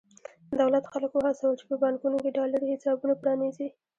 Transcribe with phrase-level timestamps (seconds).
[0.59, 3.67] دولت خلک وهڅول چې په بانکونو کې ډالري حسابونه پرانېزي.